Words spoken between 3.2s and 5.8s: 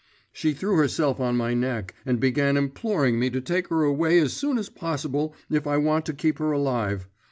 to take her away as soon as possible, if I